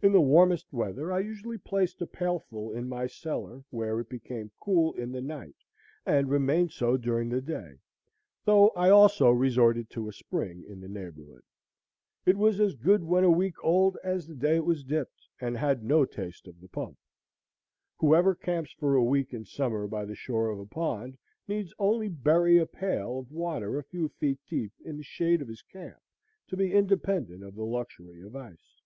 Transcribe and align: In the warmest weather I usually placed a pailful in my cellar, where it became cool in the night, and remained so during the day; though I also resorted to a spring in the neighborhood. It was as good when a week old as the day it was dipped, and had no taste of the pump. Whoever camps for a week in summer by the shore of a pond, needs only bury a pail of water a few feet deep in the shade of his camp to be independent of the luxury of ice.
In 0.00 0.12
the 0.12 0.20
warmest 0.20 0.72
weather 0.72 1.10
I 1.12 1.18
usually 1.18 1.58
placed 1.58 2.00
a 2.00 2.06
pailful 2.06 2.70
in 2.72 2.88
my 2.88 3.08
cellar, 3.08 3.64
where 3.70 3.98
it 3.98 4.08
became 4.08 4.52
cool 4.60 4.92
in 4.94 5.10
the 5.10 5.20
night, 5.20 5.56
and 6.06 6.30
remained 6.30 6.70
so 6.70 6.96
during 6.96 7.28
the 7.30 7.40
day; 7.40 7.80
though 8.44 8.68
I 8.76 8.90
also 8.90 9.28
resorted 9.32 9.90
to 9.90 10.08
a 10.08 10.12
spring 10.12 10.62
in 10.68 10.80
the 10.82 10.88
neighborhood. 10.88 11.42
It 12.24 12.36
was 12.36 12.60
as 12.60 12.76
good 12.76 13.02
when 13.02 13.24
a 13.24 13.28
week 13.32 13.56
old 13.64 13.98
as 14.04 14.28
the 14.28 14.36
day 14.36 14.54
it 14.54 14.64
was 14.64 14.84
dipped, 14.84 15.26
and 15.40 15.56
had 15.56 15.82
no 15.82 16.04
taste 16.04 16.46
of 16.46 16.60
the 16.60 16.68
pump. 16.68 16.96
Whoever 17.98 18.36
camps 18.36 18.70
for 18.70 18.94
a 18.94 19.02
week 19.02 19.34
in 19.34 19.44
summer 19.44 19.88
by 19.88 20.04
the 20.04 20.14
shore 20.14 20.48
of 20.48 20.60
a 20.60 20.66
pond, 20.66 21.18
needs 21.48 21.74
only 21.80 22.08
bury 22.08 22.56
a 22.56 22.66
pail 22.66 23.18
of 23.18 23.32
water 23.32 23.76
a 23.76 23.82
few 23.82 24.10
feet 24.10 24.38
deep 24.48 24.70
in 24.84 24.96
the 24.96 25.02
shade 25.02 25.42
of 25.42 25.48
his 25.48 25.62
camp 25.62 25.98
to 26.46 26.56
be 26.56 26.72
independent 26.72 27.42
of 27.42 27.56
the 27.56 27.66
luxury 27.66 28.22
of 28.22 28.36
ice. 28.36 28.80